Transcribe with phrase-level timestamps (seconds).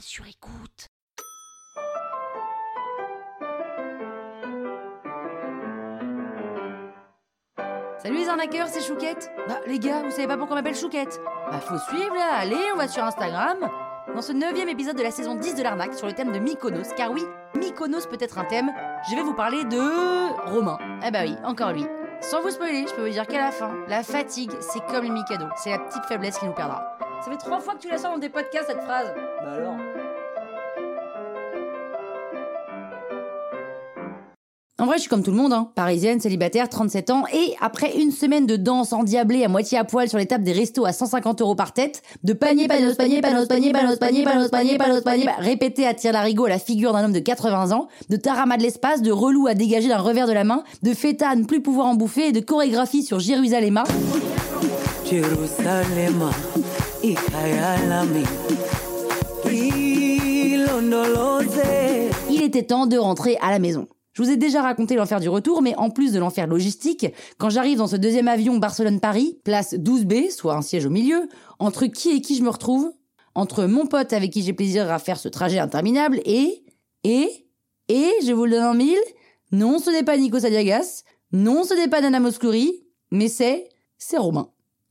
[0.00, 0.88] sur écoute.
[7.98, 9.30] Salut les arnaqueurs, c'est Chouquette.
[9.48, 11.20] Bah les gars, vous savez pas pourquoi on m'appelle Chouquette?
[11.50, 13.70] Bah faut suivre là, allez, on va sur Instagram.
[14.14, 16.92] Dans ce neuvième épisode de la saison 10 de l'arnaque sur le thème de Mykonos,
[16.96, 17.22] car oui,
[17.56, 18.70] Mykonos peut être un thème,
[19.10, 20.50] je vais vous parler de...
[20.50, 20.78] Romain.
[21.06, 21.86] Eh bah oui, encore lui.
[22.20, 25.12] Sans vous spoiler, je peux vous dire qu'à la fin, la fatigue, c'est comme le
[25.12, 26.98] Mikado, c'est la petite faiblesse qui nous perdra.
[27.24, 29.06] Ça fait trois fois que tu la sors dans tes podcasts cette phrase.
[29.42, 29.76] Bah alors
[34.78, 35.70] En vrai, je suis comme tout le monde, hein.
[35.74, 40.06] parisienne, célibataire, 37 ans, et après une semaine de danse endiablée à moitié à poil
[40.10, 43.48] sur les tables des restos à 150 euros par tête, de panier, panos, panier, panos,
[43.48, 47.04] panier, panos, panier, panos, panier, panos, panier, répété à tir larigot à la figure d'un
[47.04, 50.34] homme de 80 ans, de tarama de l'espace, de relou à dégager d'un revers de
[50.34, 53.82] la main, de feta à ne plus pouvoir en bouffer et de chorégraphie sur Jérusalem.
[62.30, 63.88] Il était temps de rentrer à la maison.
[64.14, 67.50] Je vous ai déjà raconté l'enfer du retour, mais en plus de l'enfer logistique, quand
[67.50, 72.10] j'arrive dans ce deuxième avion Barcelone-Paris, place 12B, soit un siège au milieu, entre qui
[72.10, 72.90] et qui je me retrouve?
[73.34, 76.64] Entre mon pote avec qui j'ai plaisir à faire ce trajet interminable et...
[77.02, 77.28] Et...
[77.90, 78.96] Et, je vous le donne en mille,
[79.52, 81.02] non ce n'est pas Nico Sadiagas,
[81.32, 82.72] non ce n'est pas Nana Moscouri,
[83.10, 83.68] mais c'est...
[83.98, 84.48] c'est Romain.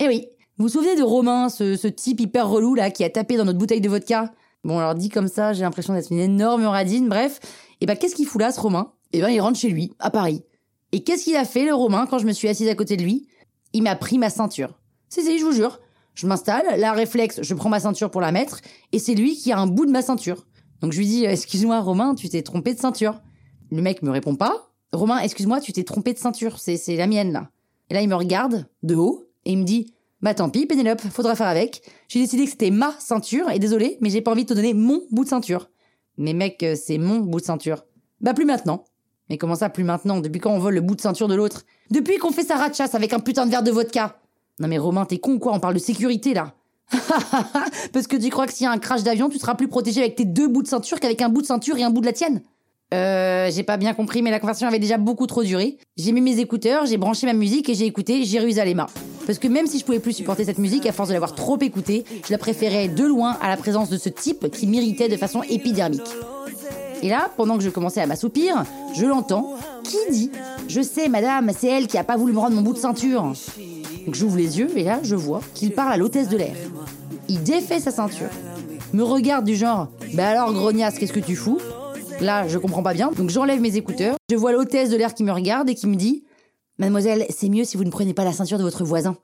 [0.00, 3.36] Eh oui, vous vous souvenez de Romain, ce, type hyper relou là qui a tapé
[3.36, 4.32] dans notre bouteille de vodka?
[4.62, 7.40] Bon alors dit comme ça, j'ai l'impression d'être une énorme radine, bref.
[7.80, 8.92] Et bah qu'est-ce qu'il fout là ce Romain?
[9.12, 10.44] Eh ben il rentre chez lui, à Paris.
[10.92, 13.02] Et qu'est-ce qu'il a fait, le Romain, quand je me suis assise à côté de
[13.02, 13.26] lui?
[13.72, 14.78] Il m'a pris ma ceinture.
[15.08, 15.80] C'est ça, je vous jure.
[16.14, 18.60] Je m'installe, la réflexe, je prends ma ceinture pour la mettre,
[18.92, 20.46] et c'est lui qui a un bout de ma ceinture.
[20.80, 23.20] Donc je lui dis, excuse-moi Romain, tu t'es trompé de ceinture.
[23.72, 24.70] Le mec me répond pas.
[24.92, 27.50] Romain, excuse-moi, tu t'es trompé de ceinture, c'est, c'est la mienne là.
[27.90, 29.93] Et là il me regarde, de haut, et il me dit,
[30.24, 31.82] bah tant pis Pénélope, faudra faire avec.
[32.08, 34.72] J'ai décidé que c'était ma ceinture, et désolé, mais j'ai pas envie de te donner
[34.72, 35.68] mon bout de ceinture.
[36.16, 37.84] Mais mec, euh, c'est mon bout de ceinture.
[38.22, 38.84] Bah plus maintenant.
[39.28, 40.20] Mais comment ça, plus maintenant?
[40.20, 41.66] Depuis quand on vole le bout de ceinture de l'autre?
[41.90, 44.18] Depuis qu'on fait sa rat chasse avec un putain de verre de vodka
[44.60, 46.54] Non mais Romain, t'es con quoi On parle de sécurité là
[47.92, 50.00] Parce que tu crois que s'il y a un crash d'avion, tu seras plus protégé
[50.00, 52.06] avec tes deux bouts de ceinture qu'avec un bout de ceinture et un bout de
[52.06, 52.40] la tienne
[52.94, 55.76] Euh, j'ai pas bien compris, mais la conversation avait déjà beaucoup trop duré.
[55.98, 58.86] J'ai mis mes écouteurs, j'ai branché ma musique et j'ai écouté Jérusalem.
[59.26, 61.58] Parce que même si je pouvais plus supporter cette musique, à force de l'avoir trop
[61.60, 65.16] écoutée, je la préférais de loin à la présence de ce type qui m'irritait de
[65.16, 66.02] façon épidermique.
[67.02, 68.64] Et là, pendant que je commençais à m'assoupir,
[68.94, 69.54] je l'entends.
[69.82, 70.30] Qui dit
[70.68, 73.32] Je sais, madame, c'est elle qui a pas voulu me rendre mon bout de ceinture.
[74.06, 76.54] Donc j'ouvre les yeux et là, je vois qu'il parle à l'hôtesse de l'air.
[77.28, 78.28] Il défait sa ceinture,
[78.92, 81.58] me regarde du genre Bah alors, grognasse, qu'est-ce que tu fous?
[82.20, 84.16] Là, je comprends pas bien, donc j'enlève mes écouteurs.
[84.30, 86.24] Je vois l'hôtesse de l'air qui me regarde et qui me dit
[86.78, 89.16] Mademoiselle, c'est mieux si vous ne prenez pas la ceinture de votre voisin.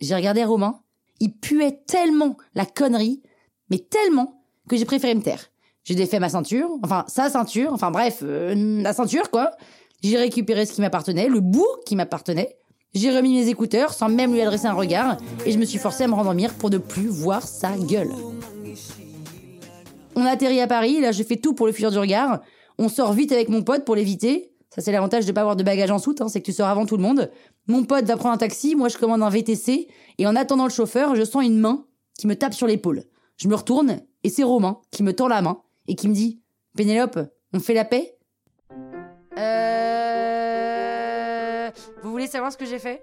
[0.00, 0.80] J'ai regardé Romain.
[1.20, 3.22] Il puait tellement la connerie,
[3.70, 5.50] mais tellement que j'ai préféré me taire.
[5.84, 9.52] J'ai défait ma ceinture, enfin sa ceinture, enfin bref, euh, la ceinture quoi.
[10.02, 12.56] J'ai récupéré ce qui m'appartenait, le bout qui m'appartenait.
[12.94, 15.16] J'ai remis mes écouteurs sans même lui adresser un regard
[15.46, 18.12] et je me suis forcé à me rendormir pour ne plus voir sa gueule.
[20.14, 22.40] On a atterri à Paris, là je fais tout pour le fuir du regard.
[22.78, 24.52] On sort vite avec mon pote pour l'éviter.
[24.70, 26.68] Ça c'est l'avantage de pas avoir de bagages en soute, hein, c'est que tu sors
[26.68, 27.30] avant tout le monde.
[27.66, 30.70] Mon pote va prendre un taxi, moi je commande un VTC et en attendant le
[30.70, 31.86] chauffeur, je sens une main
[32.18, 33.04] qui me tape sur l'épaule.
[33.36, 36.42] Je me retourne et c'est Romain qui me tend la main et qui me dit
[36.76, 37.18] Pénélope,
[37.52, 38.16] on fait la paix?
[39.38, 39.68] Euh.
[42.02, 43.02] Vous voulez savoir ce que j'ai fait?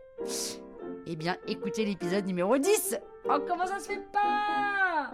[1.07, 2.97] Eh bien, écoutez l'épisode numéro 10
[3.29, 5.11] Oh, comment ça se fait pas?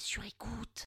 [0.00, 0.86] Sur écoute.